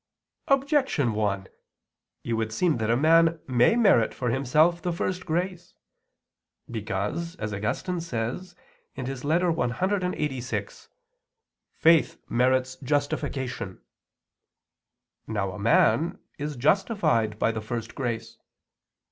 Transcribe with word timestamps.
Objection 0.47 1.13
1: 1.13 1.47
It 2.23 2.33
would 2.33 2.51
seem 2.51 2.77
that 2.77 2.89
a 2.89 2.97
man 2.97 3.39
may 3.45 3.75
merit 3.75 4.15
for 4.15 4.31
himself 4.31 4.81
the 4.81 4.91
first 4.91 5.27
grace, 5.27 5.75
because, 6.71 7.35
as 7.35 7.53
Augustine 7.53 8.01
says 8.01 8.55
(Ep. 8.97 9.05
clxxxvi), 9.05 10.87
"faith 11.75 12.17
merits 12.27 12.77
justification." 12.77 13.79
Now 15.27 15.51
a 15.51 15.59
man 15.59 16.17
is 16.39 16.55
justified 16.55 17.37
by 17.37 17.51
the 17.51 17.61
first 17.61 17.93
grace. 17.93 18.39